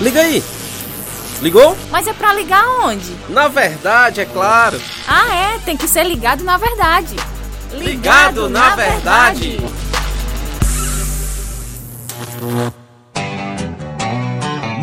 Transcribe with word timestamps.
Liga 0.00 0.20
aí! 0.20 0.42
Ligou? 1.40 1.76
Mas 1.90 2.06
é 2.06 2.12
pra 2.12 2.32
ligar 2.32 2.64
onde? 2.84 3.16
Na 3.28 3.48
verdade, 3.48 4.20
é 4.20 4.24
claro. 4.24 4.80
Ah, 5.08 5.34
é, 5.34 5.58
tem 5.58 5.76
que 5.76 5.88
ser 5.88 6.04
ligado 6.04 6.44
na 6.44 6.56
verdade. 6.56 7.16
Ligado, 7.72 7.82
ligado 7.82 8.48
na, 8.48 8.68
na, 8.70 8.76
verdade. 8.76 9.58
verdade. 9.58 9.82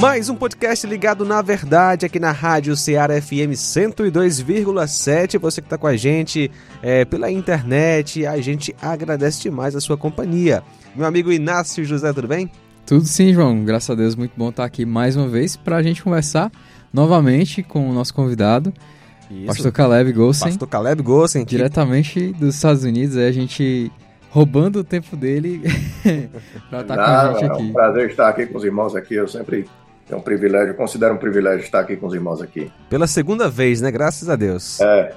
Mais 0.02 0.30
um 0.30 0.36
podcast 0.36 0.88
ligado 0.88 1.26
na 1.26 1.42
verdade 1.42 2.06
aqui 2.06 2.20
na 2.20 2.32
Rádio 2.32 2.76
Ceará 2.76 3.22
FM 3.22 3.52
102,7. 3.54 5.38
Você 5.40 5.62
que 5.62 5.68
está 5.68 5.78
com 5.78 5.88
a 5.88 5.98
gente 5.98 6.50
é, 6.82 7.04
pela 7.04 7.30
internet, 7.30 8.26
a 8.26 8.40
gente 8.42 8.74
agradece 8.82 9.42
demais 9.42 9.76
a 9.76 9.82
sua 9.82 9.98
companhia. 9.98 10.64
Meu 10.96 11.06
amigo 11.06 11.32
Inácio 11.32 11.84
José, 11.84 12.14
tudo 12.14 12.30
bem? 12.30 12.50
Tudo 12.90 13.06
sim, 13.06 13.32
João. 13.32 13.64
Graças 13.64 13.88
a 13.88 13.94
Deus, 13.94 14.16
muito 14.16 14.32
bom 14.36 14.50
estar 14.50 14.66
aqui 14.66 14.84
mais 14.84 15.16
uma 15.16 15.28
vez 15.28 15.56
para 15.56 15.76
a 15.76 15.84
gente 15.84 16.02
conversar 16.02 16.52
novamente 16.92 17.62
com 17.62 17.88
o 17.88 17.94
nosso 17.94 18.12
convidado, 18.12 18.74
Isso. 19.30 19.46
Pastor 19.46 19.72
Caleb 19.72 20.12
Gossen. 20.12 20.48
Pastor 20.48 20.68
Caleb 20.68 21.04
Gossen. 21.04 21.46
Diretamente 21.46 22.34
dos 22.34 22.56
Estados 22.56 22.84
Unidos, 22.84 23.16
a 23.16 23.32
gente 23.32 23.92
roubando 24.32 24.80
o 24.80 24.84
tempo 24.84 25.16
dele 25.16 25.62
para 26.68 26.82
estar 26.82 26.96
com 26.96 27.02
a 27.02 27.34
gente 27.34 27.46
aqui. 27.46 27.62
É 27.62 27.64
um 27.66 27.74
prazer 27.74 28.10
estar 28.10 28.28
aqui 28.28 28.48
com 28.48 28.58
os 28.58 28.64
irmãos 28.64 28.96
aqui. 28.96 29.14
Eu 29.14 29.28
sempre 29.28 29.68
é 30.10 30.16
um 30.16 30.22
privilégio, 30.22 30.74
considero 30.74 31.14
um 31.14 31.18
privilégio 31.18 31.64
estar 31.64 31.80
aqui 31.82 31.96
com 31.96 32.08
os 32.08 32.14
irmãos 32.14 32.42
aqui. 32.42 32.72
Pela 32.90 33.06
segunda 33.06 33.48
vez, 33.48 33.80
né? 33.80 33.92
Graças 33.92 34.28
a 34.28 34.36
Deus. 34.36 34.80
É. 34.82 35.14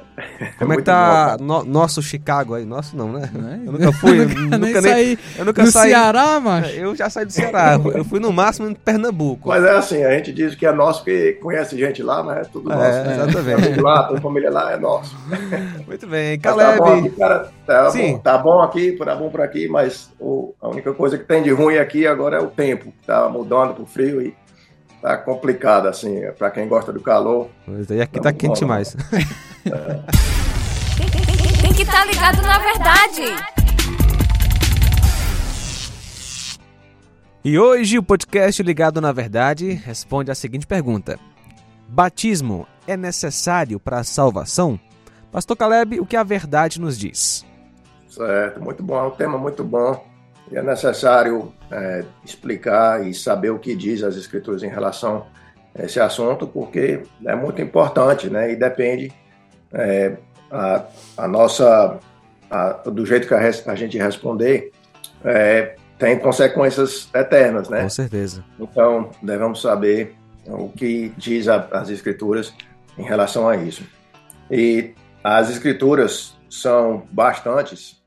Como 0.59 0.75
é 0.75 0.77
que 0.77 0.83
tá 0.83 1.39
no, 1.41 1.65
nosso 1.65 2.03
Chicago 2.03 2.55
aí? 2.55 2.67
Nosso 2.67 2.95
não, 2.95 3.11
né? 3.11 3.31
É? 3.35 3.67
Eu 3.67 3.73
nunca 3.73 3.93
fui. 3.93 4.21
eu 4.21 4.29
nunca, 4.29 4.59
nunca 4.59 4.81
nem 4.81 4.93
saí 4.93 5.19
eu 5.39 5.45
nunca 5.47 5.63
do 5.63 5.71
saí, 5.71 5.91
Ceará, 5.91 6.39
macho. 6.39 6.71
É, 6.71 6.85
eu 6.85 6.95
já 6.95 7.09
saí 7.09 7.25
do 7.25 7.33
Ceará. 7.33 7.81
eu 7.95 8.05
fui 8.05 8.21
no 8.21 8.33
máximo 8.33 8.69
em 8.69 8.75
Pernambuco. 8.75 9.49
Mas 9.49 9.65
é 9.65 9.71
assim, 9.71 10.05
a 10.05 10.11
gente 10.11 10.31
diz 10.33 10.55
que 10.55 10.67
é 10.67 10.73
nosso 10.73 11.01
porque 11.01 11.39
conhece 11.43 11.79
gente 11.79 12.03
lá, 12.03 12.23
mas 12.23 12.39
é 12.39 12.45
tudo 12.45 12.71
é, 12.71 12.75
nosso. 12.75 12.99
É, 12.99 13.15
exatamente. 13.15 13.69
Tudo 13.71 13.83
lá, 13.83 14.03
toda 14.05 14.21
família 14.21 14.51
lá 14.51 14.73
é 14.73 14.77
nosso. 14.79 15.17
Muito 15.87 16.07
bem. 16.07 16.39
Caleb. 16.39 16.79
Tá 16.79 16.85
bom, 16.85 16.99
aqui, 16.99 17.11
cara, 17.11 17.49
tá, 17.67 17.91
Sim. 17.91 18.13
Bom, 18.13 18.19
tá 18.19 18.39
bom 18.39 18.61
aqui, 18.61 18.93
tá 18.93 19.15
bom 19.15 19.31
por 19.31 19.41
aqui, 19.41 19.69
mas 19.69 20.11
o, 20.21 20.55
a 20.61 20.69
única 20.69 20.93
coisa 20.93 21.17
que 21.17 21.25
tem 21.25 21.43
de 21.43 21.51
ruim 21.51 21.79
aqui 21.79 22.07
agora 22.07 22.37
é 22.37 22.41
o 22.41 22.49
tempo. 22.49 22.93
Tá 23.07 23.29
mudando 23.29 23.75
pro 23.75 23.87
frio 23.87 24.21
e 24.21 24.42
tá 25.03 25.17
complicado, 25.19 25.89
assim, 25.89 26.23
para 26.39 26.51
quem 26.51 26.69
gosta 26.69 26.93
do 26.93 27.01
calor. 27.01 27.51
Pois 27.67 27.91
é, 27.91 27.97
e 27.97 28.01
aqui 28.01 28.21
tá 28.21 28.33
quente 28.33 28.61
demais. 28.61 28.97
É. 29.67 30.33
Tem 31.61 31.73
que 31.75 31.83
estar 31.83 31.99
tá 31.99 32.05
ligado 32.05 32.43
na 32.43 32.59
verdade. 32.59 33.23
E 37.45 37.59
hoje 37.59 37.99
o 37.99 38.03
podcast 38.03 38.63
Ligado 38.63 39.01
na 39.01 39.11
Verdade 39.11 39.73
responde 39.73 40.31
a 40.31 40.35
seguinte 40.35 40.67
pergunta: 40.67 41.19
Batismo 41.89 42.67
é 42.87 42.97
necessário 42.97 43.81
para 43.81 43.99
a 43.99 44.05
salvação? 44.05 44.79
Pastor 45.33 45.57
Caleb, 45.57 45.99
o 45.99 46.07
que 46.07 46.17
a 46.17 46.23
verdade 46.23 46.81
nos 46.81 46.97
diz? 46.97 47.45
Certo, 48.09 48.61
muito 48.63 48.83
bom, 48.83 48.99
é 48.99 49.03
um 49.03 49.11
tema 49.11 49.39
muito 49.39 49.65
bom. 49.65 50.12
É 50.55 50.63
necessário 50.63 51.53
é, 51.71 52.05
explicar 52.25 53.07
e 53.07 53.15
saber 53.15 53.51
o 53.51 53.59
que 53.59 53.75
diz 53.75 54.03
as 54.03 54.17
escrituras 54.17 54.63
em 54.63 54.69
relação 54.69 55.27
a 55.75 55.85
esse 55.85 55.99
assunto, 55.99 56.47
porque 56.47 57.03
é 57.25 57.35
muito 57.35 57.61
importante, 57.63 58.29
né? 58.29 58.53
E 58.53 58.57
depende 58.57 59.13
é, 59.73 60.17
a, 60.51 60.85
a, 61.17 61.29
nossa 61.29 61.99
a, 62.51 62.73
do 62.85 63.07
jeito 63.07 63.27
que 63.27 63.35
a, 63.35 63.39
a 63.39 63.75
gente 63.75 63.97
responder 63.97 64.71
é, 65.25 65.77
tem 65.99 66.19
consequências 66.19 67.09
eternas, 67.15 67.69
né? 67.69 67.83
Com 67.83 67.89
certeza. 67.89 68.45
Então 68.59 69.11
devemos 69.23 69.63
saber 69.63 70.15
o 70.47 70.69
que 70.69 71.13
diz 71.17 71.47
as 71.49 71.89
escrituras 71.89 72.53
em 72.99 73.03
relação 73.03 73.49
a 73.49 73.57
isso. 73.57 73.85
E 74.51 74.95
as 75.23 75.49
escrituras 75.49 76.37
são 76.51 77.05
bastantes 77.11 78.02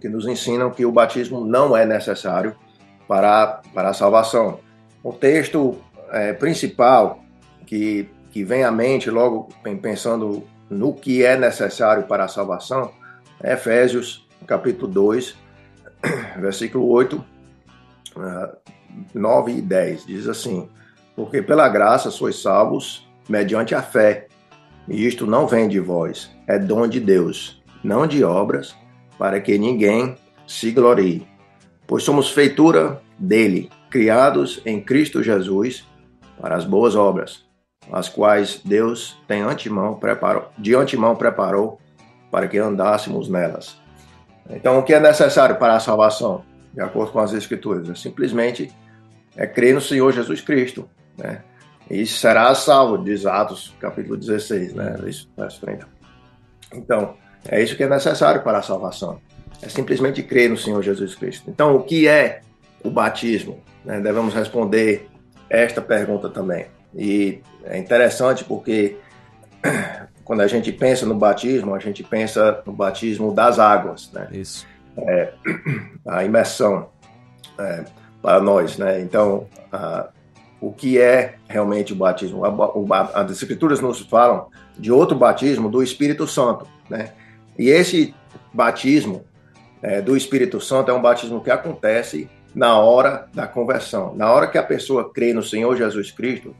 que 0.00 0.08
nos 0.08 0.26
ensinam 0.26 0.70
que 0.70 0.84
o 0.84 0.92
batismo 0.92 1.44
não 1.44 1.76
é 1.76 1.84
necessário 1.84 2.54
para, 3.06 3.60
para 3.74 3.90
a 3.90 3.94
salvação. 3.94 4.60
O 5.02 5.12
texto 5.12 5.76
é, 6.10 6.32
principal 6.32 7.20
que, 7.66 8.08
que 8.30 8.44
vem 8.44 8.64
à 8.64 8.70
mente 8.70 9.10
logo 9.10 9.48
pensando 9.80 10.44
no 10.68 10.92
que 10.92 11.24
é 11.24 11.36
necessário 11.36 12.04
para 12.04 12.24
a 12.24 12.28
salvação 12.28 12.92
é 13.42 13.52
Efésios, 13.52 14.26
capítulo 14.46 14.90
2, 14.90 15.36
versículo 16.38 16.88
8, 16.88 17.24
9 19.14 19.52
e 19.52 19.62
10. 19.62 20.06
Diz 20.06 20.26
assim: 20.26 20.68
Porque 21.14 21.40
pela 21.40 21.68
graça 21.68 22.10
sois 22.10 22.40
salvos 22.40 23.08
mediante 23.28 23.74
a 23.74 23.82
fé, 23.82 24.26
e 24.88 25.06
isto 25.06 25.26
não 25.26 25.46
vem 25.46 25.68
de 25.68 25.78
vós, 25.78 26.30
é 26.46 26.58
dom 26.58 26.88
de 26.88 26.98
Deus, 26.98 27.62
não 27.84 28.06
de 28.06 28.24
obras, 28.24 28.74
para 29.18 29.40
que 29.40 29.58
ninguém 29.58 30.16
se 30.46 30.70
glorie. 30.70 31.26
Pois 31.86 32.04
somos 32.04 32.30
feitura 32.30 33.02
dele, 33.18 33.70
criados 33.90 34.62
em 34.64 34.80
Cristo 34.80 35.22
Jesus 35.22 35.86
para 36.40 36.56
as 36.56 36.64
boas 36.64 36.94
obras, 36.94 37.44
as 37.90 38.08
quais 38.08 38.60
Deus 38.64 39.18
tem 39.26 39.42
antemão 39.42 39.94
preparou, 39.94 40.50
de 40.56 40.74
antemão 40.74 41.16
preparou 41.16 41.80
para 42.30 42.46
que 42.46 42.58
andássemos 42.58 43.28
nelas. 43.28 43.76
Então, 44.50 44.78
o 44.78 44.82
que 44.82 44.94
é 44.94 45.00
necessário 45.00 45.56
para 45.56 45.74
a 45.74 45.80
salvação, 45.80 46.44
de 46.72 46.80
acordo 46.80 47.12
com 47.12 47.18
as 47.18 47.32
Escrituras? 47.32 47.88
É 47.88 47.94
simplesmente 47.94 48.72
é 49.36 49.46
crer 49.46 49.74
no 49.74 49.80
Senhor 49.80 50.12
Jesus 50.12 50.40
Cristo, 50.40 50.88
né? 51.16 51.42
E 51.90 52.04
será 52.06 52.54
salvo, 52.54 52.98
diz 52.98 53.24
Atos, 53.24 53.74
capítulo 53.80 54.16
16, 54.16 54.74
né? 54.74 54.98
Isso, 55.06 55.30
verso 55.36 55.60
30. 55.60 55.88
Então, 56.74 57.14
é 57.46 57.62
isso 57.62 57.76
que 57.76 57.82
é 57.82 57.88
necessário 57.88 58.42
para 58.42 58.58
a 58.58 58.62
salvação. 58.62 59.20
É 59.62 59.68
simplesmente 59.68 60.22
crer 60.22 60.50
no 60.50 60.56
Senhor 60.56 60.82
Jesus 60.82 61.14
Cristo. 61.14 61.50
Então, 61.50 61.76
o 61.76 61.82
que 61.82 62.06
é 62.06 62.40
o 62.82 62.90
batismo? 62.90 63.60
Né? 63.84 64.00
Devemos 64.00 64.34
responder 64.34 65.08
esta 65.50 65.80
pergunta 65.80 66.28
também. 66.28 66.66
E 66.94 67.40
é 67.64 67.78
interessante 67.78 68.44
porque 68.44 68.96
quando 70.24 70.40
a 70.40 70.46
gente 70.46 70.70
pensa 70.72 71.06
no 71.06 71.14
batismo, 71.14 71.74
a 71.74 71.78
gente 71.78 72.04
pensa 72.04 72.62
no 72.66 72.72
batismo 72.72 73.32
das 73.34 73.58
águas, 73.58 74.12
né? 74.12 74.28
Isso. 74.30 74.66
É, 74.96 75.32
a 76.06 76.24
imersão 76.24 76.88
é, 77.58 77.84
para 78.20 78.40
nós, 78.40 78.76
né? 78.78 79.00
Então, 79.00 79.46
a, 79.72 80.08
o 80.60 80.72
que 80.72 81.00
é 81.00 81.36
realmente 81.48 81.92
o 81.92 81.96
batismo? 81.96 82.44
A, 82.44 82.48
a, 82.48 83.22
as 83.22 83.30
escrituras 83.30 83.80
nos 83.80 84.00
falam 84.00 84.48
de 84.78 84.92
outro 84.92 85.16
batismo 85.16 85.68
do 85.68 85.82
Espírito 85.82 86.26
Santo, 86.26 86.66
né? 86.88 87.12
E 87.58 87.68
esse 87.68 88.14
batismo 88.54 89.24
é, 89.82 90.00
do 90.00 90.16
Espírito 90.16 90.60
Santo 90.60 90.90
é 90.90 90.94
um 90.94 91.02
batismo 91.02 91.42
que 91.42 91.50
acontece 91.50 92.28
na 92.54 92.78
hora 92.78 93.26
da 93.34 93.46
conversão. 93.46 94.14
Na 94.14 94.32
hora 94.32 94.46
que 94.46 94.58
a 94.58 94.62
pessoa 94.62 95.12
crê 95.12 95.32
no 95.32 95.42
Senhor 95.42 95.76
Jesus 95.76 96.10
Cristo, 96.10 96.54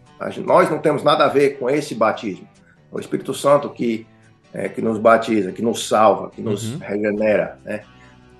nós 0.44 0.69
não 0.69 0.78
temos 0.78 1.03
nada 1.03 1.25
a 1.25 1.28
ver 1.28 1.59
com 1.59 1.70
esse 1.70 1.94
batismo. 1.94 2.47
É 2.92 2.97
o 2.97 3.00
Espírito 3.00 3.32
Santo 3.32 3.70
que, 3.70 4.06
é, 4.53 4.69
que 4.69 4.82
nos 4.82 4.98
batiza, 4.98 5.53
que 5.53 5.62
nos 5.62 5.88
salva, 5.88 6.31
que 6.31 6.42
nos 6.42 6.72
uhum. 6.72 6.78
regenera, 6.78 7.59
né? 7.65 7.82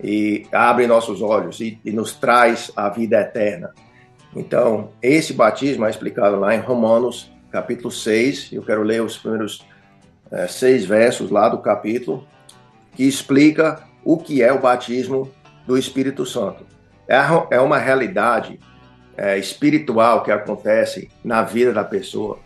E 0.03 0.47
abre 0.53 0.87
nossos 0.87 1.21
olhos 1.21 1.61
e, 1.61 1.81
e 1.85 1.91
nos 1.91 2.15
traz 2.15 2.71
a 2.77 2.89
vida 2.89 3.21
eterna. 3.21 3.73
Então, 4.35 4.91
esse 5.03 5.33
batismo 5.33 5.85
é 5.85 5.91
explicado 5.91 6.39
lá 6.39 6.55
em 6.55 6.61
Romanos, 6.61 7.33
capítulo 7.51 7.91
6. 7.91 8.53
Eu 8.53 8.63
quero 8.63 8.83
ler 8.83 9.03
os 9.03 9.19
primeiros 9.19 9.67
é, 10.31 10.47
seis 10.47 10.85
versos 10.85 11.31
lá 11.31 11.49
do 11.49 11.59
capítulo 11.59 12.25
que 12.99 13.05
explica 13.05 13.85
o 14.05 14.19
que 14.19 14.43
é 14.43 14.53
o 14.53 14.59
batismo 14.59 15.31
do 15.65 15.79
Espírito 15.79 16.27
Santo. 16.27 16.67
É, 17.07 17.17
é 17.53 17.61
uma 17.61 17.79
realidade 17.79 18.59
é, 19.17 19.39
espiritual 19.39 20.25
que 20.25 20.33
acontece 20.33 21.09
na 21.23 21.43
vida 21.43 21.73
da 21.73 21.85
pessoa 21.85 22.41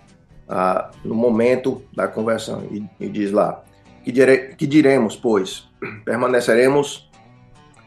ah, 0.46 0.90
no 1.02 1.14
momento 1.14 1.82
da 1.96 2.06
conversão. 2.06 2.64
E, 2.70 2.84
e 3.00 3.08
diz 3.08 3.32
lá: 3.32 3.64
que, 4.04 4.12
dire, 4.12 4.54
que 4.54 4.66
diremos, 4.66 5.16
pois? 5.16 5.66
Permaneceremos 6.04 7.10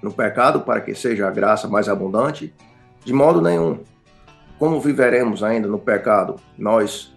no 0.02 0.12
pecado 0.12 0.62
para 0.62 0.82
que 0.82 0.96
seja 0.96 1.28
a 1.28 1.32
graça 1.32 1.68
mais 1.68 1.88
abundante? 1.88 2.52
De 3.06 3.14
modo 3.14 3.44
nenhum. 3.44 3.82
Como 4.58 4.82
viveremos 4.82 5.44
ainda 5.44 5.68
no 5.68 5.78
pecado, 5.78 6.38
nós, 6.58 7.16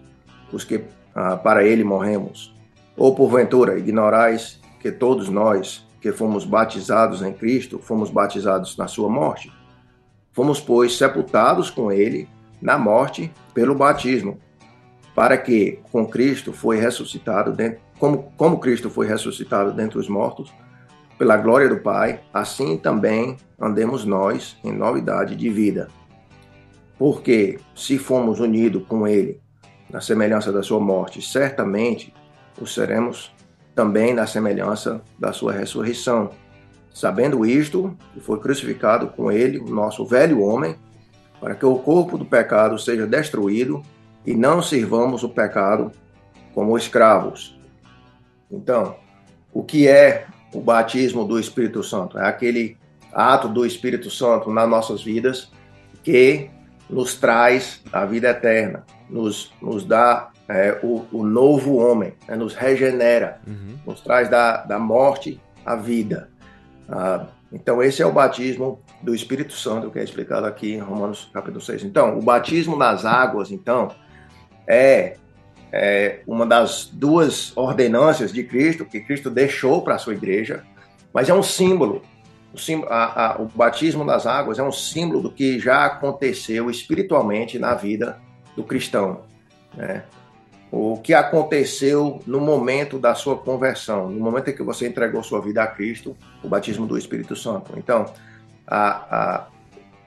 os 0.53 0.63
que 0.63 0.83
ah, 1.15 1.37
para 1.37 1.63
ele 1.63 1.83
morremos? 1.83 2.55
Ou 2.95 3.15
porventura 3.15 3.79
ignorais 3.79 4.59
que 4.79 4.91
todos 4.91 5.29
nós 5.29 5.87
que 6.01 6.11
fomos 6.11 6.45
batizados 6.45 7.21
em 7.21 7.33
Cristo, 7.33 7.79
fomos 7.79 8.09
batizados 8.09 8.77
na 8.77 8.87
sua 8.87 9.09
morte. 9.09 9.51
Fomos, 10.31 10.59
pois, 10.59 10.97
sepultados 10.97 11.69
com 11.69 11.91
ele 11.91 12.29
na 12.61 12.77
morte 12.77 13.31
pelo 13.53 13.75
batismo, 13.75 14.39
para 15.13 15.37
que 15.37 15.79
com 15.91 16.05
Cristo 16.05 16.53
foi 16.53 16.77
ressuscitado 16.79 17.51
dentro, 17.51 17.79
como, 17.99 18.31
como 18.37 18.59
Cristo 18.59 18.89
foi 18.89 19.07
ressuscitado 19.07 19.73
dentre 19.73 19.99
os 19.99 20.07
mortos, 20.07 20.53
pela 21.17 21.35
glória 21.35 21.67
do 21.67 21.79
Pai, 21.79 22.21
assim 22.33 22.77
também 22.77 23.35
andemos 23.59 24.05
nós 24.05 24.55
em 24.63 24.71
novidade 24.71 25.35
de 25.35 25.49
vida. 25.49 25.89
porque 26.99 27.57
se 27.73 27.97
formos 27.97 28.41
unidos 28.41 28.83
com 28.85 29.07
Ele 29.07 29.41
na 29.89 30.01
semelhança 30.01 30.51
da 30.51 30.61
sua 30.61 30.81
morte, 30.81 31.21
certamente 31.21 32.13
o 32.61 32.67
seremos 32.67 33.33
também 33.79 34.13
na 34.13 34.27
semelhança 34.27 35.01
da 35.17 35.31
sua 35.31 35.53
ressurreição. 35.53 36.31
Sabendo 36.93 37.45
isto, 37.45 37.97
foi 38.19 38.37
crucificado 38.37 39.07
com 39.07 39.31
ele 39.31 39.57
o 39.57 39.69
nosso 39.69 40.05
velho 40.05 40.41
homem, 40.41 40.75
para 41.39 41.55
que 41.55 41.65
o 41.65 41.77
corpo 41.77 42.17
do 42.17 42.25
pecado 42.25 42.77
seja 42.77 43.07
destruído 43.07 43.81
e 44.25 44.35
não 44.35 44.61
sirvamos 44.61 45.23
o 45.23 45.29
pecado 45.29 45.93
como 46.53 46.77
escravos. 46.77 47.57
Então, 48.51 48.97
o 49.53 49.63
que 49.63 49.87
é 49.87 50.27
o 50.53 50.59
batismo 50.59 51.23
do 51.23 51.39
Espírito 51.39 51.81
Santo? 51.81 52.19
É 52.19 52.27
aquele 52.27 52.75
ato 53.13 53.47
do 53.47 53.65
Espírito 53.65 54.11
Santo 54.11 54.51
nas 54.51 54.67
nossas 54.67 55.01
vidas 55.01 55.53
que 56.03 56.49
nos 56.89 57.15
traz 57.15 57.81
a 57.93 58.05
vida 58.05 58.27
eterna, 58.31 58.83
nos, 59.09 59.53
nos 59.61 59.85
dá 59.85 60.31
é, 60.49 60.79
o, 60.81 61.05
o, 61.11 61.23
novo 61.23 61.75
homem, 61.75 62.13
né, 62.27 62.35
nos 62.35 62.55
regenera, 62.55 63.39
uhum. 63.45 63.77
nos 63.85 64.01
traz 64.01 64.27
da, 64.29 64.57
da 64.65 64.79
morte 64.79 65.39
à 65.63 65.75
vida. 65.75 66.27
Ah, 66.89 67.27
então, 67.53 67.81
esse 67.83 68.01
é 68.01 68.05
o 68.05 68.11
batismo 68.11 68.81
do 69.01 69.13
Espírito 69.13 69.53
Santo, 69.53 69.91
que 69.91 69.99
é 69.99 70.03
explicado 70.03 70.47
aqui 70.47 70.73
em 70.73 70.79
Romanos 70.79 71.29
capítulo 71.31 71.61
6. 71.61 71.83
Então, 71.83 72.17
o 72.17 72.21
batismo 72.21 72.75
nas 72.75 73.05
águas, 73.05 73.51
então, 73.51 73.91
é, 74.67 75.17
é 75.71 76.21
uma 76.25 76.47
das 76.47 76.89
duas 76.91 77.55
ordenâncias 77.55 78.33
de 78.33 78.43
Cristo, 78.43 78.85
que 78.85 78.99
Cristo 79.01 79.29
deixou 79.29 79.83
para 79.83 79.95
a 79.95 79.99
sua 79.99 80.13
igreja, 80.13 80.63
mas 81.13 81.29
é 81.29 81.33
um 81.33 81.43
símbolo. 81.43 82.01
O, 82.51 82.57
símbolo, 82.57 82.91
a, 82.91 83.33
a, 83.33 83.41
o 83.41 83.45
batismo 83.45 84.03
nas 84.03 84.25
águas 84.25 84.57
é 84.57 84.63
um 84.63 84.71
símbolo 84.71 85.21
do 85.21 85.31
que 85.31 85.59
já 85.59 85.85
aconteceu 85.85 86.71
espiritualmente 86.71 87.59
na 87.59 87.75
vida 87.75 88.19
do 88.55 88.63
cristão. 88.63 89.21
Né? 89.75 90.03
O 90.71 90.97
que 90.97 91.13
aconteceu 91.13 92.21
no 92.27 92.39
momento 92.39 92.99
da 92.99 93.15
sua 93.15 93.35
conversão, 93.37 94.09
no 94.09 94.19
momento 94.19 94.49
em 94.49 94.55
que 94.55 94.61
você 94.61 94.87
entregou 94.87 95.23
sua 95.23 95.41
vida 95.41 95.63
a 95.63 95.67
Cristo, 95.67 96.15
o 96.43 96.47
batismo 96.47 96.85
do 96.85 96.97
Espírito 96.97 97.35
Santo. 97.35 97.73
Então, 97.75 98.05
a, 98.67 98.87
a, 98.87 99.47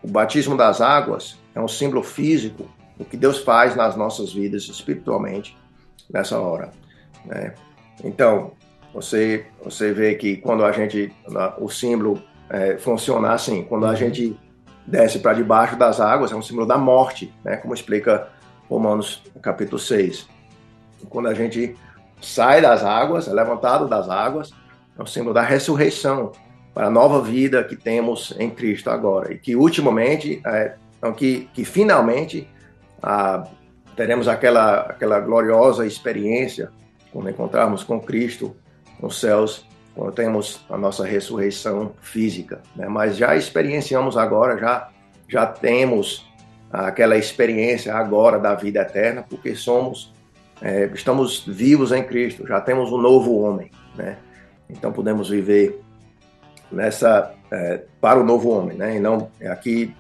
o 0.03 0.09
batismo 0.09 0.57
das 0.57 0.81
águas 0.81 1.39
é 1.55 1.61
um 1.61 1.67
símbolo 1.67 2.03
físico 2.03 2.69
do 2.97 3.05
que 3.05 3.17
Deus 3.17 3.39
faz 3.39 3.75
nas 3.75 3.97
nossas 3.97 4.33
vidas 4.33 4.65
espiritualmente 4.65 5.57
nessa 6.09 6.39
hora. 6.39 6.71
Né? 7.25 7.55
Então, 8.05 8.53
você, 8.95 9.47
você 9.65 9.93
vê 9.93 10.15
que 10.15 10.37
quando 10.37 10.65
a 10.65 10.71
gente, 10.71 11.13
o 11.59 11.69
símbolo 11.69 12.23
é, 12.49 12.77
funciona 12.79 13.33
assim, 13.33 13.65
quando 13.65 13.87
a 13.87 13.95
gente 13.97 14.39
desce 14.87 15.19
para 15.19 15.35
debaixo 15.35 15.77
das 15.77 16.01
águas, 16.01 16.31
é 16.31 16.37
um 16.37 16.43
símbolo 16.43 16.67
da 16.67 16.79
morte, 16.79 17.35
né? 17.45 17.57
como 17.57 17.75
explica 17.75 18.29
Romanos 18.69 19.23
capítulo 19.41 19.79
6. 19.79 20.29
Quando 21.09 21.29
a 21.29 21.35
gente 21.35 21.77
sai 22.21 22.61
das 22.61 22.85
águas, 22.85 23.29
é 23.29 23.33
levantado 23.33 23.89
das 23.89 24.09
águas, 24.09 24.53
é 24.99 25.03
o 25.03 25.07
símbolo 25.07 25.35
da 25.35 25.43
ressurreição 25.43 26.33
para 26.75 26.87
a 26.87 26.91
nova 26.91 27.21
vida 27.21 27.63
que 27.65 27.77
temos 27.77 28.35
em 28.39 28.51
Cristo 28.51 28.91
agora. 28.91 29.33
E 29.33 29.39
que 29.39 29.57
ultimamente, 29.57 30.41
é, 30.47 30.75
então, 30.99 31.13
que, 31.13 31.49
que 31.53 31.65
finalmente 31.65 32.49
ah, 33.03 33.45
teremos 33.97 34.29
aquela, 34.29 34.81
aquela 34.83 35.21
gloriosa 35.21 35.87
experiência 35.87 36.71
quando 37.13 37.29
encontrarmos 37.29 37.85
com 37.85 38.01
Cristo 38.01 38.57
nos 38.99 39.21
céus, 39.21 39.67
quando 39.95 40.13
temos 40.13 40.65
a 40.71 40.79
nossa 40.79 41.05
ressurreição 41.05 41.93
física. 42.01 42.63
Né? 42.75 42.89
Mas 42.89 43.17
já 43.17 43.37
experienciamos 43.37 44.17
agora, 44.17 44.57
já, 44.59 44.89
já 45.29 45.47
temos 45.47 46.27
aquela 46.73 47.17
experiência 47.17 47.95
agora 47.95 48.39
da 48.39 48.55
vida 48.55 48.81
eterna, 48.81 49.23
porque 49.29 49.55
somos 49.55 50.15
é, 50.63 50.91
estamos 50.95 51.45
vivos 51.45 51.91
em 51.93 52.05
Cristo, 52.05 52.47
já 52.47 52.61
temos 52.61 52.93
um 52.93 52.99
novo 52.99 53.37
homem, 53.41 53.71
né? 53.97 54.17
Então 54.71 54.93
podemos 54.93 55.29
viver 55.29 55.81
nessa 56.71 57.35
é, 57.51 57.83
para 58.01 58.21
o 58.21 58.25
novo 58.25 58.49
homem, 58.51 58.77
né? 58.77 58.97
E 58.97 59.01
não 59.01 59.29
aqui 59.45 59.95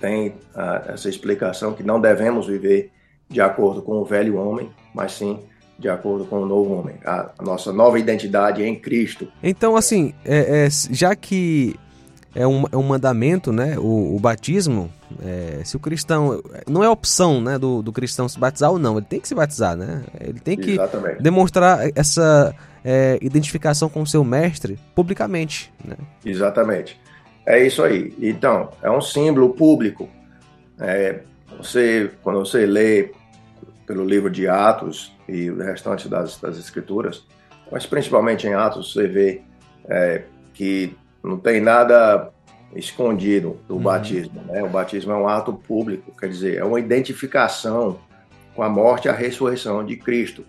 tem 0.00 0.34
a, 0.54 0.82
essa 0.88 1.08
explicação 1.08 1.72
que 1.72 1.84
não 1.84 2.00
devemos 2.00 2.48
viver 2.48 2.90
de 3.30 3.40
acordo 3.40 3.80
com 3.80 3.92
o 3.92 4.04
velho 4.04 4.36
homem, 4.36 4.70
mas 4.92 5.12
sim 5.12 5.38
de 5.78 5.88
acordo 5.88 6.24
com 6.26 6.42
o 6.42 6.46
novo 6.46 6.74
homem, 6.74 6.96
a, 7.04 7.30
a 7.38 7.42
nossa 7.42 7.72
nova 7.72 7.98
identidade 7.98 8.62
em 8.62 8.78
Cristo. 8.78 9.26
Então, 9.42 9.74
assim, 9.74 10.14
é, 10.24 10.66
é, 10.66 10.68
já 10.70 11.16
que 11.16 11.74
é 12.34 12.46
um, 12.46 12.64
é 12.72 12.76
um 12.76 12.82
mandamento, 12.82 13.52
né? 13.52 13.76
O, 13.78 14.16
o 14.16 14.18
batismo, 14.18 14.90
é, 15.22 15.62
se 15.64 15.76
o 15.76 15.80
cristão. 15.80 16.42
Não 16.66 16.82
é 16.82 16.88
opção 16.88 17.40
né, 17.40 17.58
do, 17.58 17.82
do 17.82 17.92
cristão 17.92 18.28
se 18.28 18.38
batizar 18.38 18.70
ou 18.70 18.78
não, 18.78 18.96
ele 18.96 19.06
tem 19.06 19.20
que 19.20 19.28
se 19.28 19.34
batizar, 19.34 19.76
né? 19.76 20.02
Ele 20.20 20.40
tem 20.40 20.56
que 20.56 20.72
Exatamente. 20.72 21.22
demonstrar 21.22 21.80
essa 21.94 22.54
é, 22.84 23.18
identificação 23.20 23.88
com 23.88 24.02
o 24.02 24.06
seu 24.06 24.24
mestre 24.24 24.78
publicamente. 24.94 25.72
Né? 25.84 25.96
Exatamente. 26.24 27.00
É 27.46 27.64
isso 27.64 27.82
aí. 27.82 28.14
Então, 28.20 28.70
é 28.82 28.90
um 28.90 29.00
símbolo 29.00 29.50
público. 29.50 30.08
É, 30.80 31.20
você, 31.58 32.10
quando 32.22 32.38
você 32.38 32.64
lê 32.64 33.12
pelo 33.86 34.04
livro 34.04 34.30
de 34.30 34.48
Atos 34.48 35.12
e 35.28 35.50
o 35.50 35.58
restante 35.58 36.08
das, 36.08 36.38
das 36.38 36.56
escrituras, 36.56 37.24
mas 37.70 37.84
principalmente 37.84 38.46
em 38.46 38.54
Atos, 38.54 38.92
você 38.92 39.06
vê 39.06 39.42
é, 39.88 40.22
que 40.54 40.96
não 41.22 41.36
tem 41.36 41.60
nada 41.60 42.32
escondido 42.74 43.58
do 43.68 43.76
uhum. 43.76 43.82
batismo. 43.82 44.42
Né? 44.46 44.62
O 44.62 44.68
batismo 44.68 45.12
é 45.12 45.16
um 45.16 45.28
ato 45.28 45.52
público, 45.52 46.12
quer 46.18 46.28
dizer, 46.28 46.58
é 46.58 46.64
uma 46.64 46.80
identificação 46.80 47.98
com 48.54 48.62
a 48.62 48.68
morte 48.68 49.06
e 49.06 49.08
a 49.08 49.12
ressurreição 49.12 49.84
de 49.84 49.96
Cristo. 49.96 50.44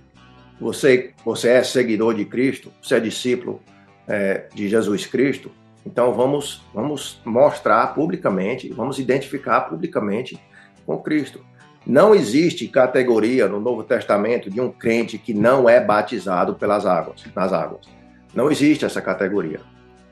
Você, 0.60 1.12
você 1.26 1.50
é 1.50 1.64
seguidor 1.64 2.14
de 2.14 2.26
Cristo, 2.26 2.72
você 2.82 2.96
é 2.96 3.00
discípulo 3.00 3.62
é, 4.08 4.46
de 4.54 4.70
Jesus 4.70 5.06
Cristo, 5.06 5.52
então 5.86 6.14
vamos, 6.14 6.64
vamos 6.74 7.22
mostrar 7.26 7.94
publicamente, 7.94 8.70
vamos 8.70 9.00
identificar 9.00 9.62
publicamente 9.62 10.40
com 10.86 10.98
Cristo. 10.98 11.42
Não 11.86 12.16
existe 12.16 12.68
categoria 12.68 13.48
no 13.48 13.60
Novo 13.60 13.84
Testamento 13.84 14.50
de 14.50 14.62
um 14.62 14.72
crente 14.72 15.18
que 15.18 15.34
não 15.34 15.68
é 15.68 15.84
batizado 15.84 16.56
pelas 16.56 16.86
águas, 16.86 17.26
nas 17.36 17.52
águas. 17.52 17.86
Não 18.34 18.50
existe 18.50 18.86
essa 18.86 19.02
categoria, 19.02 19.60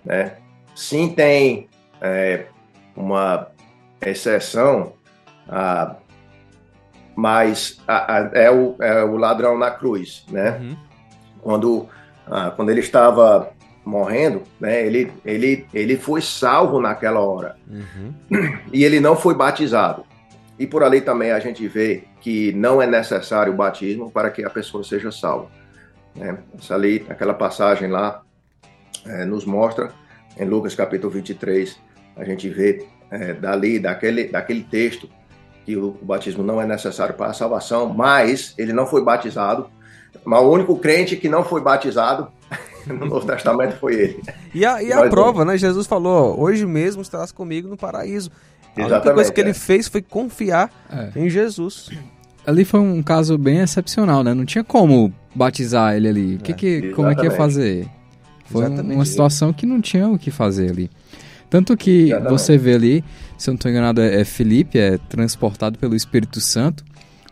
né? 0.04 0.36
Sim, 0.76 1.10
tem 1.10 1.68
é, 2.02 2.46
uma 2.96 3.48
exceção, 4.02 4.94
ah, 5.48 5.96
mas 7.16 7.80
a, 7.88 8.18
a, 8.18 8.32
é, 8.34 8.52
o, 8.52 8.76
é, 8.80 9.04
o, 9.04 9.18
ladrão 9.18 9.58
na 9.58 9.70
cruz, 9.70 10.26
né? 10.30 10.58
Uhum. 10.60 10.78
Quando, 11.42 11.90
ah, 12.28 12.52
quando 12.56 12.70
ele 12.70 12.80
estava 12.80 13.52
morrendo, 13.86 14.44
né? 14.60 14.86
Ele, 14.86 15.12
ele, 15.26 15.66
ele 15.74 15.98
foi 15.98 16.22
salvo 16.22 16.80
naquela 16.80 17.20
hora 17.20 17.56
uhum. 17.70 18.14
e 18.72 18.84
ele 18.84 19.00
não 19.00 19.16
foi 19.16 19.36
batizado. 19.36 20.06
E 20.58 20.68
por 20.68 20.84
ali 20.84 21.02
também 21.02 21.32
a 21.32 21.40
gente 21.40 21.68
vê 21.68 22.04
que 22.22 22.52
não 22.54 22.82
é 22.82 22.86
necessário 22.86 23.52
o 23.52 23.56
batismo 23.56 24.12
para 24.12 24.30
que 24.30 24.46
a 24.46 24.50
pessoa 24.50 24.84
seja 24.84 25.12
salva. 25.12 25.50
Né? 26.16 26.38
Essa 26.58 26.76
ali, 26.76 27.06
aquela 27.10 27.34
passagem 27.34 27.90
lá, 27.90 28.22
é, 29.06 29.26
nos 29.26 29.44
mostra 29.44 29.92
em 30.38 30.46
Lucas 30.46 30.76
capítulo 30.76 31.12
23, 31.12 31.78
a 32.16 32.24
gente 32.24 32.50
vê 32.50 32.86
é, 33.10 33.34
dali, 33.34 33.80
daquele, 33.80 34.26
daquele 34.26 34.64
texto, 34.64 35.10
que 35.66 35.76
o, 35.76 35.98
o, 36.02 36.06
batismo 36.06 36.44
não 36.44 36.62
é 36.62 36.66
necessário 36.66 37.14
para 37.14 37.28
a 37.28 37.34
salvação, 37.34 37.94
mas 37.94 38.54
ele 38.58 38.74
não 38.74 38.88
foi 38.88 39.04
batizado. 39.04 39.70
Mas 40.26 40.42
o 40.42 40.50
único 40.50 40.78
crente 40.78 41.16
que 41.16 41.30
não 41.30 41.44
foi 41.44 41.62
batizado 41.62 42.28
no 42.88 43.06
Novo 43.06 43.26
Testamento 43.26 43.78
foi 43.78 43.96
ele. 43.96 44.24
E 44.54 44.66
a, 44.66 44.82
e 44.82 44.92
a 44.92 45.10
prova, 45.10 45.46
né? 45.46 45.58
Jesus 45.58 45.88
falou: 45.88 46.40
hoje 46.40 46.66
mesmo 46.66 47.02
estarás 47.02 47.32
comigo 47.32 47.68
no 47.68 47.78
paraíso. 47.78 48.32
A 48.76 48.82
Exatamente, 48.82 48.94
única 48.94 49.14
coisa 49.14 49.32
que 49.32 49.42
é. 49.42 49.44
ele 49.44 49.54
fez 49.54 49.88
foi 49.88 50.02
confiar 50.02 50.72
é. 50.90 51.20
em 51.20 51.30
Jesus. 51.30 51.90
Ali 52.46 52.66
foi 52.66 52.80
um 52.80 53.04
caso 53.04 53.38
bem 53.38 53.60
excepcional, 53.60 54.24
né? 54.24 54.34
Não 54.34 54.46
tinha 54.46 54.64
como 54.64 55.14
batizar 55.36 55.96
ele 55.96 56.08
ali. 56.08 56.38
Que 56.38 56.54
que, 56.54 56.92
como 56.94 57.10
é 57.10 57.16
que 57.16 57.24
ia 57.24 57.32
fazer? 57.32 57.88
Foi 58.52 58.66
Exatamente. 58.66 58.96
uma 58.96 59.06
situação 59.06 59.54
que 59.54 59.66
não 59.66 59.82
tinha 59.82 60.08
o 60.08 60.20
que 60.20 60.30
fazer 60.30 60.72
ali. 60.72 60.90
Tanto 61.50 61.76
que 61.76 62.08
Exatamente. 62.08 62.32
você 62.32 62.58
vê 62.58 62.74
ali, 62.74 63.04
se 63.38 63.50
eu 63.50 63.54
não 63.54 63.56
estou 63.56 63.72
enganado, 63.72 64.02
é, 64.02 64.22
é 64.22 64.26
Felipe, 64.26 64.78
é 64.78 64.98
transportado 64.98 65.78
pelo 65.78 65.96
Espírito 65.96 66.40
Santo 66.40 66.84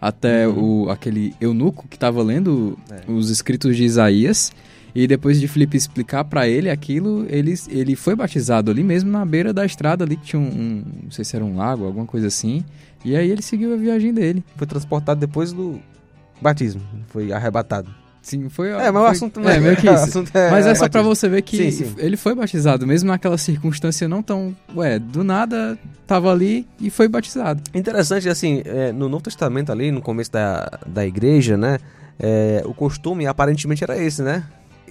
até 0.01 0.47
uhum. 0.47 0.85
o, 0.85 0.89
aquele 0.89 1.33
eunuco 1.41 1.85
que 1.87 1.95
estava 1.95 2.23
lendo 2.23 2.77
é. 2.89 3.11
os 3.11 3.29
escritos 3.29 3.75
de 3.75 3.83
Isaías. 3.83 4.51
E 4.95 5.05
depois 5.05 5.39
de 5.39 5.47
Felipe 5.47 5.77
explicar 5.77 6.23
para 6.23 6.47
ele 6.47 6.69
aquilo, 6.69 7.25
ele, 7.29 7.53
ele 7.69 7.95
foi 7.95 8.15
batizado 8.15 8.71
ali 8.71 8.83
mesmo 8.83 9.11
na 9.11 9.23
beira 9.23 9.53
da 9.53 9.63
estrada 9.63 10.03
ali, 10.03 10.17
que 10.17 10.25
tinha 10.25 10.39
um, 10.41 10.47
um, 10.47 10.83
não 11.03 11.11
sei 11.11 11.23
se 11.23 11.35
era 11.35 11.45
um 11.45 11.55
lago, 11.55 11.85
alguma 11.85 12.07
coisa 12.07 12.27
assim. 12.27 12.65
E 13.05 13.15
aí 13.15 13.29
ele 13.29 13.41
seguiu 13.41 13.71
a 13.73 13.77
viagem 13.77 14.11
dele. 14.11 14.43
Foi 14.55 14.65
transportado 14.65 15.19
depois 15.19 15.53
do 15.53 15.79
batismo, 16.41 16.81
foi 17.07 17.31
arrebatado. 17.31 17.93
Sim, 18.21 18.49
foi. 18.49 18.69
É, 18.69 18.91
mas 18.91 19.03
o 19.03 19.05
assunto 19.05 19.39
não 19.39 19.49
é, 19.49 19.57
é 19.57 19.59
meio 19.59 19.75
que 19.77 19.89
isso. 19.89 20.23
É, 20.33 20.51
mas 20.51 20.65
é, 20.65 20.71
é 20.71 20.75
só 20.75 20.89
para 20.89 21.01
você 21.01 21.27
ver 21.29 21.41
que 21.41 21.71
sim, 21.71 21.85
sim. 21.85 21.95
ele 21.97 22.17
foi 22.17 22.35
batizado, 22.35 22.85
mesmo 22.85 23.09
naquela 23.09 23.37
circunstância 23.37 24.07
não 24.07 24.21
tão. 24.21 24.55
Ué, 24.75 24.99
do 24.99 25.23
nada 25.23 25.77
tava 26.05 26.31
ali 26.31 26.67
e 26.79 26.89
foi 26.89 27.07
batizado. 27.07 27.61
Interessante, 27.73 28.27
assim, 28.27 28.61
é, 28.65 28.91
no 28.91 29.07
Novo 29.07 29.23
Testamento 29.23 29.71
ali, 29.71 29.91
no 29.91 30.01
começo 30.01 30.31
da, 30.31 30.79
da 30.85 31.05
igreja, 31.05 31.57
né? 31.57 31.79
É, 32.19 32.61
o 32.65 32.73
costume 32.73 33.25
aparentemente 33.25 33.83
era 33.83 33.97
esse, 33.97 34.21
né? 34.21 34.43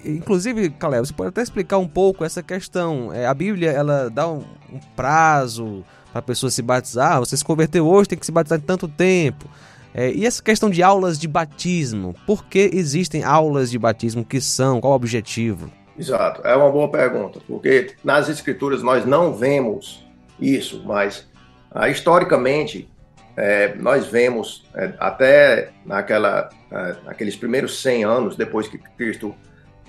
Inclusive, 0.05 0.71
Caleb, 0.71 1.07
você 1.07 1.13
pode 1.13 1.29
até 1.29 1.43
explicar 1.43 1.79
um 1.79 1.89
pouco 1.89 2.25
essa 2.25 2.43
questão. 2.43 3.13
É, 3.13 3.27
a 3.27 3.35
Bíblia, 3.35 3.71
ela 3.71 4.09
dá 4.09 4.29
um, 4.29 4.45
um 4.73 4.79
prazo 4.97 5.85
para 6.13 6.21
a 6.21 6.23
pessoa 6.23 6.51
se 6.51 6.63
batizar. 6.63 7.19
Você 7.21 7.37
se 7.37 7.45
converteu 7.45 7.87
hoje, 7.87 8.09
tem 8.09 8.19
que 8.19 8.25
se 8.25 8.33
batizar 8.33 8.59
em 8.59 8.63
tanto 8.63 8.89
tempo. 8.89 9.47
É, 9.95 10.11
e 10.11 10.26
essa 10.26 10.42
questão 10.42 10.68
de 10.68 10.83
aulas 10.83 11.18
de 11.18 11.26
batismo? 11.26 12.14
Por 12.26 12.45
que 12.45 12.71
existem 12.73 13.25
aulas 13.25 13.71
de 13.71 13.78
batismo? 13.78 14.25
que 14.25 14.40
são? 14.40 14.80
Qual 14.80 14.92
o 14.92 14.97
objetivo? 14.97 15.71
Exato, 15.99 16.47
é 16.47 16.54
uma 16.54 16.71
boa 16.71 16.88
pergunta, 16.88 17.40
porque 17.47 17.95
nas 18.04 18.28
escrituras 18.28 18.83
nós 18.83 19.04
não 19.04 19.35
vemos 19.35 20.07
isso, 20.40 20.83
mas 20.87 21.26
ah, 21.73 21.88
historicamente 21.88 22.88
é, 23.37 23.75
nós 23.75 24.07
vemos 24.07 24.64
é, 24.75 24.92
até 24.99 25.71
naquela, 25.85 26.49
é, 26.71 26.97
naqueles 27.04 27.35
primeiros 27.35 27.83
100 27.83 28.04
anos 28.04 28.37
depois 28.37 28.68
que 28.68 28.78
Cristo 28.78 29.35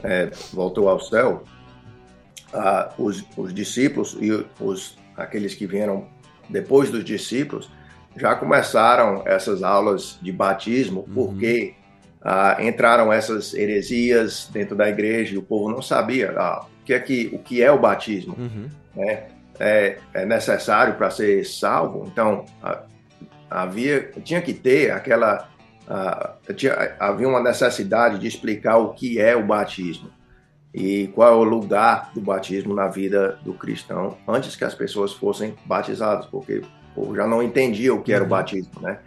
é, 0.03 0.31
voltou 0.51 0.89
ao 0.89 0.99
céu, 0.99 1.43
ah, 2.53 2.91
os, 2.97 3.23
os 3.37 3.53
discípulos 3.53 4.17
e 4.19 4.31
os, 4.59 4.97
aqueles 5.15 5.53
que 5.53 5.67
vieram 5.67 6.07
depois 6.49 6.89
dos 6.89 7.05
discípulos 7.05 7.69
já 8.19 8.35
começaram 8.35 9.23
essas 9.25 9.63
aulas 9.63 10.19
de 10.21 10.31
batismo, 10.31 11.05
uhum. 11.07 11.13
porque 11.13 11.73
ah, 12.21 12.57
entraram 12.59 13.11
essas 13.13 13.53
heresias 13.53 14.49
dentro 14.51 14.75
da 14.75 14.89
igreja 14.89 15.35
e 15.35 15.37
o 15.37 15.41
povo 15.41 15.69
não 15.69 15.81
sabia 15.81 16.33
ah, 16.37 16.65
o, 16.81 16.85
que 16.85 16.93
é 16.93 16.99
que, 16.99 17.31
o 17.33 17.39
que 17.39 17.63
é 17.63 17.71
o 17.71 17.79
batismo. 17.79 18.35
Uhum. 18.37 18.69
Né? 18.95 19.27
É, 19.59 19.97
é, 20.13 20.25
necessário 20.25 20.95
para 20.95 21.09
ser 21.09 21.45
salvo, 21.45 22.05
então 22.07 22.45
havia, 23.49 24.09
tinha 24.23 24.41
que 24.41 24.53
ter 24.53 24.91
aquela. 24.91 25.49
tinha, 26.55 26.95
havia 26.97 27.27
uma 27.27 27.43
necessidade 27.43 28.19
de 28.19 28.27
explicar 28.27 28.77
o 28.77 28.93
que 28.93 29.19
é 29.19 29.35
o 29.35 29.45
batismo 29.45 30.09
e 30.73 31.07
qual 31.07 31.33
é 31.33 31.35
o 31.35 31.43
lugar 31.43 32.11
do 32.13 32.21
batismo 32.21 32.73
na 32.73 32.87
vida 32.87 33.37
do 33.43 33.53
cristão 33.53 34.17
antes 34.27 34.55
que 34.55 34.63
as 34.63 34.75
pessoas 34.75 35.11
fossem 35.11 35.55
batizadas, 35.65 36.25
porque 36.27 36.61
povo 36.95 37.15
já 37.15 37.27
não 37.27 37.41
entendia 37.41 37.93
o 37.93 38.01
que 38.01 38.13
era 38.13 38.23
o 38.23 38.25
uhum. 38.25 38.29
batismo, 38.29 38.81
né? 38.81 38.99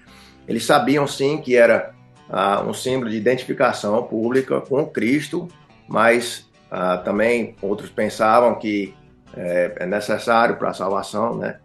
Eles 0.47 0.65
sabiam 0.65 1.07
sim 1.07 1.39
que 1.39 1.57
era 1.57 1.95
ah, 2.29 2.63
um 2.67 2.75
símbolo 2.75 3.11
de 3.11 3.17
identificação 3.17 4.03
pública 4.05 4.61
com 4.61 4.87
Cristo, 4.87 5.49
mas 5.89 6.51
ah, 6.71 6.97
também 6.99 7.55
outros 7.61 7.91
pensavam 7.91 8.55
que 8.55 8.95
é, 9.37 9.73
é 9.77 9.87
necessário 9.87 10.57
para 10.57 10.71
a 10.71 10.75
salvação, 10.75 11.37
né? 11.37 11.59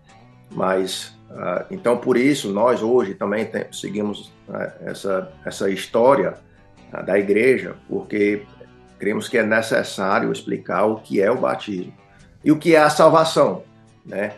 Mas 0.52 1.18
ah, 1.32 1.66
então 1.72 1.98
por 1.98 2.18
isso 2.18 2.52
nós 2.52 2.82
hoje 2.82 3.14
também 3.14 3.46
tem, 3.46 3.66
seguimos 3.72 4.32
né, 4.48 4.74
essa 4.82 5.32
essa 5.46 5.70
história 5.70 6.36
ah, 6.92 7.02
da 7.02 7.18
igreja, 7.18 7.76
porque 7.88 8.44
cremos 9.00 9.28
que 9.28 9.38
é 9.38 9.44
necessário 9.44 10.32
explicar 10.32 10.86
o 10.86 10.98
que 10.98 11.22
é 11.22 11.32
o 11.32 11.38
batismo 11.38 11.94
e 12.44 12.52
o 12.52 12.58
que 12.58 12.76
é 12.76 12.80
a 12.80 12.90
salvação, 12.90 13.64
né? 14.06 14.34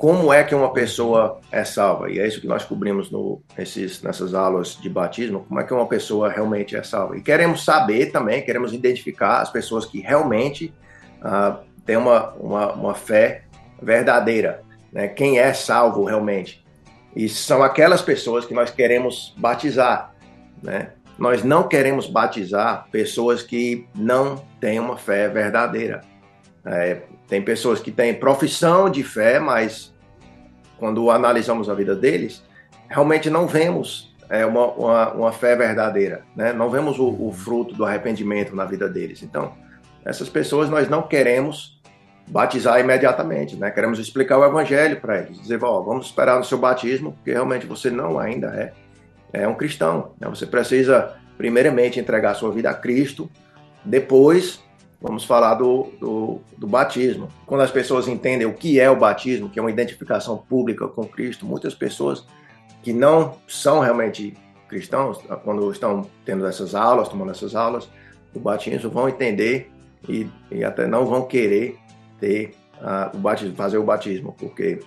Como 0.00 0.32
é 0.32 0.42
que 0.42 0.54
uma 0.54 0.72
pessoa 0.72 1.42
é 1.52 1.62
salva. 1.62 2.10
E 2.10 2.18
é 2.18 2.26
isso 2.26 2.40
que 2.40 2.46
nós 2.46 2.64
cobrimos 2.64 3.10
no, 3.10 3.42
nesses, 3.56 4.02
nessas 4.02 4.32
aulas 4.32 4.78
de 4.80 4.88
batismo, 4.88 5.44
como 5.46 5.60
é 5.60 5.62
que 5.62 5.74
uma 5.74 5.86
pessoa 5.86 6.30
realmente 6.30 6.74
é 6.74 6.82
salva. 6.82 7.18
E 7.18 7.20
queremos 7.20 7.66
saber 7.66 8.06
também, 8.06 8.40
queremos 8.40 8.72
identificar 8.72 9.42
as 9.42 9.50
pessoas 9.50 9.84
que 9.84 10.00
realmente 10.00 10.72
uh, 11.18 11.62
têm 11.84 11.98
uma, 11.98 12.30
uma, 12.30 12.72
uma, 12.72 12.94
fé 12.94 13.42
verdadeira, 13.82 14.62
né? 14.90 15.06
quem 15.06 15.38
é 15.38 15.52
salvo 15.52 16.04
realmente. 16.04 16.64
E 17.14 17.28
são 17.28 17.62
aquelas 17.62 18.00
pessoas 18.00 18.46
que 18.46 18.54
nós 18.54 18.70
queremos 18.70 19.34
batizar. 19.36 20.14
Né? 20.62 20.92
Nós 21.18 21.44
não 21.44 21.68
queremos 21.68 22.06
batizar 22.06 22.86
pessoas 22.90 23.42
que 23.42 23.86
não 23.94 24.42
têm 24.58 24.80
uma 24.80 24.96
fé 24.96 25.28
verdadeira. 25.28 26.00
É, 26.64 27.02
tem 27.26 27.42
pessoas 27.42 27.80
que 27.80 27.90
têm 27.90 28.14
profissão 28.14 28.90
de 28.90 29.02
fé, 29.02 29.38
mas 29.38 29.94
quando 30.78 31.10
analisamos 31.10 31.68
a 31.68 31.74
vida 31.74 31.94
deles, 31.94 32.42
realmente 32.88 33.30
não 33.30 33.46
vemos 33.46 34.14
é, 34.28 34.44
uma, 34.44 34.66
uma, 34.66 35.12
uma, 35.12 35.32
fé 35.32 35.56
verdadeira, 35.56 36.22
né? 36.36 36.52
não 36.52 36.70
vemos 36.70 36.98
o, 36.98 37.08
o, 37.08 37.32
fruto 37.32 37.74
do 37.74 37.84
arrependimento 37.84 38.54
na 38.54 38.64
vida 38.64 38.88
deles. 38.88 39.22
Então, 39.22 39.54
essas 40.04 40.28
pessoas 40.28 40.70
nós 40.70 40.88
não 40.88 41.02
queremos 41.02 41.80
batizar 42.28 42.78
imediatamente, 42.78 43.56
né? 43.56 43.70
queremos 43.70 43.98
explicar 43.98 44.38
o 44.38 44.44
evangelho 44.44 45.00
para 45.00 45.18
eles, 45.18 45.40
dizer, 45.40 45.58
vamos 45.58 46.06
esperar 46.06 46.38
no 46.38 46.44
seu 46.44 46.58
batismo, 46.58 47.12
porque 47.12 47.32
realmente 47.32 47.66
você 47.66 47.90
não 47.90 48.18
ainda 48.18 48.48
é, 48.48 48.72
é 49.32 49.48
um 49.48 49.54
cristão. 49.54 50.12
Né? 50.20 50.28
Você 50.28 50.46
precisa, 50.46 51.16
primeiramente, 51.36 51.98
entregar 51.98 52.34
sua 52.34 52.52
vida 52.52 52.70
a 52.70 52.74
Cristo, 52.74 53.28
depois 53.84 54.62
vamos 55.00 55.24
falar 55.24 55.54
do, 55.54 55.88
do, 55.98 56.40
do, 56.58 56.66
batismo. 56.66 57.28
Quando 57.46 57.62
as 57.62 57.70
pessoas 57.70 58.06
entendem 58.06 58.46
o 58.46 58.52
que 58.52 58.78
é 58.78 58.90
o 58.90 58.96
batismo, 58.96 59.48
que 59.48 59.58
é 59.58 59.62
uma 59.62 59.70
identificação 59.70 60.36
pública 60.36 60.86
com 60.86 61.04
Cristo, 61.04 61.46
muitas 61.46 61.74
pessoas 61.74 62.26
que 62.82 62.92
não 62.92 63.36
são 63.48 63.80
realmente 63.80 64.36
cristãos, 64.68 65.18
quando 65.44 65.70
estão 65.72 66.06
tendo 66.24 66.46
essas 66.46 66.74
aulas, 66.74 67.08
tomando 67.08 67.30
essas 67.30 67.54
aulas 67.54 67.88
do 68.32 68.40
batismo, 68.40 68.90
vão 68.90 69.08
entender 69.08 69.70
e, 70.08 70.28
e 70.50 70.62
até 70.62 70.86
não 70.86 71.04
vão 71.06 71.22
querer 71.26 71.76
ter 72.18 72.54
uh, 72.76 73.16
o 73.16 73.18
batismo, 73.18 73.56
fazer 73.56 73.78
o 73.78 73.82
batismo, 73.82 74.34
porque 74.38 74.80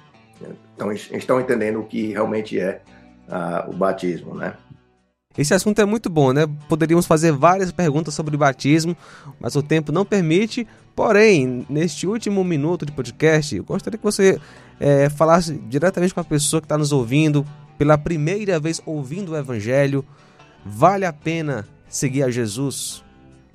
então, 0.75 0.91
estão 0.91 1.39
entendendo 1.39 1.79
o 1.79 1.85
que 1.85 2.11
realmente 2.11 2.59
é 2.59 2.81
uh, 3.27 3.69
o 3.69 3.73
batismo, 3.73 4.35
né? 4.35 4.55
Esse 5.37 5.53
assunto 5.53 5.79
é 5.81 5.85
muito 5.85 6.09
bom, 6.09 6.31
né? 6.31 6.47
Poderíamos 6.69 7.07
fazer 7.07 7.31
várias 7.31 7.71
perguntas 7.71 8.13
sobre 8.13 8.37
batismo, 8.37 8.95
mas 9.39 9.55
o 9.55 9.63
tempo 9.63 9.91
não 9.91 10.05
permite. 10.05 10.67
Porém, 10.95 11.65
neste 11.67 12.05
último 12.05 12.43
minuto 12.43 12.85
de 12.85 12.91
podcast, 12.91 13.55
eu 13.55 13.63
gostaria 13.63 13.97
que 13.97 14.03
você 14.03 14.39
é, 14.79 15.09
falasse 15.09 15.53
diretamente 15.67 16.13
com 16.13 16.19
a 16.19 16.23
pessoa 16.23 16.61
que 16.61 16.65
está 16.65 16.77
nos 16.77 16.91
ouvindo, 16.91 17.45
pela 17.77 17.97
primeira 17.97 18.59
vez 18.59 18.81
ouvindo 18.85 19.31
o 19.31 19.37
Evangelho. 19.37 20.05
Vale 20.63 21.05
a 21.05 21.11
pena 21.11 21.67
seguir 21.89 22.23
a 22.23 22.29
Jesus? 22.29 23.03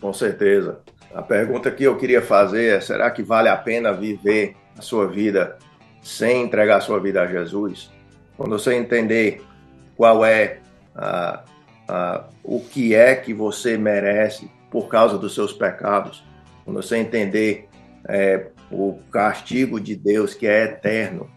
Com 0.01 0.13
certeza. 0.13 0.81
A 1.15 1.23
pergunta 1.23 1.71
que 1.71 1.85
eu 1.85 1.97
queria 1.97 2.21
fazer 2.21 2.77
é: 2.77 2.81
será 2.81 3.11
que 3.11 3.23
vale 3.23 3.49
a 3.49 3.57
pena 3.57 3.93
viver 3.93 4.57
a 4.77 4.83
sua 4.83 5.07
vida 5.07 5.57
sem 6.03 6.43
entregar 6.43 6.79
a 6.79 6.81
sua 6.81 6.99
vida 6.99 7.23
a 7.23 7.27
Jesus? 7.27 7.91
Quando 8.37 8.59
você 8.59 8.75
entender 8.75 9.43
qual 9.97 10.25
é 10.25 10.59
a 10.95 11.43
uh, 11.89 12.25
o 12.43 12.61
que 12.61 12.95
é 12.95 13.15
que 13.15 13.33
você 13.33 13.77
merece 13.77 14.51
por 14.71 14.89
causa 14.89 15.19
dos 15.19 15.35
seus 15.35 15.53
pecados, 15.53 16.25
quando 16.65 16.83
você 16.83 16.99
entender 16.99 17.69
é, 18.07 18.49
o 18.71 18.99
castigo 19.11 19.81
de 19.81 19.97
Deus 19.97 20.35
que 20.35 20.47
é 20.47 20.65
eterno 20.65 21.29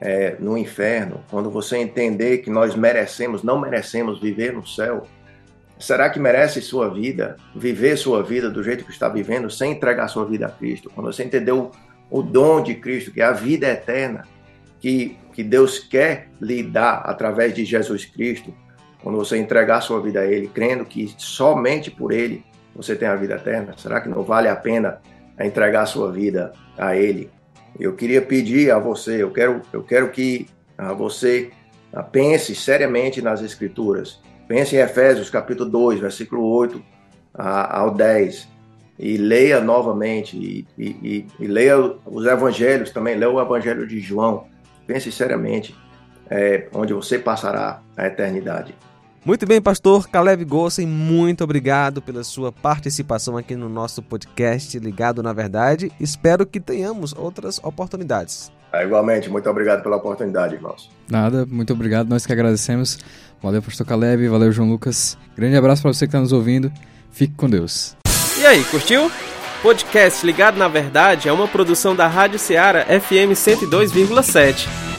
é, 0.00 0.36
no 0.38 0.58
inferno, 0.58 1.24
quando 1.30 1.50
você 1.50 1.78
entender 1.78 2.38
que 2.38 2.50
nós 2.50 2.76
merecemos, 2.76 3.42
não 3.42 3.58
merecemos 3.58 4.20
viver 4.20 4.52
no 4.52 4.66
céu, 4.66 5.06
será 5.78 6.10
que 6.10 6.20
merece 6.20 6.60
sua 6.60 6.92
vida, 6.92 7.36
viver 7.54 7.96
sua 7.96 8.22
vida 8.22 8.50
do 8.50 8.62
jeito 8.62 8.84
que 8.84 8.90
está 8.90 9.08
vivendo, 9.08 9.50
sem 9.50 9.72
entregar 9.72 10.08
sua 10.08 10.26
vida 10.26 10.46
a 10.46 10.50
Cristo? 10.50 10.90
Quando 10.94 11.10
você 11.12 11.24
entendeu 11.24 11.70
o, 12.10 12.18
o 12.18 12.22
dom 12.22 12.62
de 12.62 12.74
Cristo, 12.74 13.10
que 13.10 13.22
é 13.22 13.24
a 13.24 13.32
vida 13.32 13.66
eterna, 13.66 14.26
que, 14.78 15.16
que 15.32 15.42
Deus 15.42 15.78
quer 15.78 16.28
lhe 16.38 16.62
dar 16.62 16.96
através 17.06 17.54
de 17.54 17.64
Jesus 17.64 18.04
Cristo, 18.04 18.54
quando 19.04 19.18
você 19.18 19.36
entregar 19.36 19.82
sua 19.82 20.00
vida 20.00 20.20
a 20.20 20.24
Ele, 20.24 20.48
crendo 20.48 20.82
que 20.82 21.14
somente 21.18 21.90
por 21.90 22.10
Ele 22.10 22.42
você 22.74 22.96
tem 22.96 23.06
a 23.06 23.14
vida 23.14 23.34
eterna? 23.34 23.74
Será 23.76 24.00
que 24.00 24.08
não 24.08 24.22
vale 24.22 24.48
a 24.48 24.56
pena 24.56 24.98
entregar 25.38 25.84
sua 25.84 26.10
vida 26.10 26.54
a 26.78 26.96
Ele? 26.96 27.30
Eu 27.78 27.92
queria 27.92 28.22
pedir 28.22 28.70
a 28.70 28.78
você, 28.78 29.22
eu 29.22 29.30
quero, 29.30 29.60
eu 29.74 29.82
quero 29.82 30.08
que 30.10 30.46
ah, 30.78 30.94
você 30.94 31.50
ah, 31.92 32.02
pense 32.02 32.54
seriamente 32.54 33.20
nas 33.20 33.42
Escrituras. 33.42 34.22
Pense 34.48 34.74
em 34.74 34.78
Efésios 34.78 35.28
capítulo 35.28 35.68
2, 35.68 36.00
versículo 36.00 36.42
8 36.42 36.82
ah, 37.34 37.80
ao 37.80 37.90
10 37.90 38.48
e 38.98 39.18
leia 39.18 39.60
novamente 39.60 40.34
e, 40.34 40.66
e, 40.78 41.26
e, 41.38 41.46
leia 41.46 41.76
os 42.06 42.24
evangelhos 42.24 42.90
também, 42.90 43.16
leia 43.16 43.30
o 43.30 43.38
evangelho 43.38 43.86
de 43.86 44.00
João. 44.00 44.46
Pense 44.86 45.12
seriamente 45.12 45.76
é, 46.30 46.68
onde 46.72 46.94
você 46.94 47.18
passará 47.18 47.82
a 47.94 48.06
eternidade. 48.06 48.74
Muito 49.24 49.46
bem, 49.46 49.58
pastor 49.58 50.06
Caleb 50.06 50.44
Gossen, 50.44 50.86
muito 50.86 51.42
obrigado 51.42 52.02
pela 52.02 52.22
sua 52.22 52.52
participação 52.52 53.38
aqui 53.38 53.56
no 53.56 53.70
nosso 53.70 54.02
podcast 54.02 54.78
Ligado 54.78 55.22
na 55.22 55.32
Verdade. 55.32 55.90
Espero 55.98 56.44
que 56.44 56.60
tenhamos 56.60 57.14
outras 57.16 57.58
oportunidades. 57.62 58.52
É, 58.70 58.84
igualmente, 58.84 59.30
muito 59.30 59.48
obrigado 59.48 59.82
pela 59.82 59.96
oportunidade, 59.96 60.56
irmãos. 60.56 60.90
Nada, 61.08 61.46
muito 61.46 61.72
obrigado, 61.72 62.06
nós 62.06 62.26
que 62.26 62.32
agradecemos. 62.34 62.98
Valeu, 63.42 63.62
pastor 63.62 63.86
Caleb, 63.86 64.28
valeu, 64.28 64.52
João 64.52 64.68
Lucas. 64.68 65.16
Grande 65.34 65.56
abraço 65.56 65.80
para 65.80 65.94
você 65.94 66.06
que 66.06 66.10
está 66.10 66.20
nos 66.20 66.32
ouvindo. 66.32 66.70
Fique 67.10 67.32
com 67.34 67.48
Deus. 67.48 67.96
E 68.38 68.44
aí, 68.44 68.62
curtiu? 68.64 69.10
Podcast 69.62 70.26
Ligado 70.26 70.58
na 70.58 70.68
Verdade 70.68 71.30
é 71.30 71.32
uma 71.32 71.48
produção 71.48 71.96
da 71.96 72.06
Rádio 72.06 72.38
Ceará 72.38 72.84
FM 72.84 73.32
102,7. 73.32 74.93